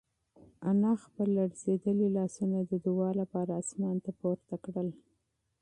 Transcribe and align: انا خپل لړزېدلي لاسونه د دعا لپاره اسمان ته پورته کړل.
انا 0.71 0.91
خپل 1.03 1.27
لړزېدلي 1.37 2.07
لاسونه 2.17 2.57
د 2.71 2.71
دعا 2.85 3.09
لپاره 3.21 3.51
اسمان 3.63 3.95
ته 4.05 4.11
پورته 4.19 4.55
کړل. 4.65 4.89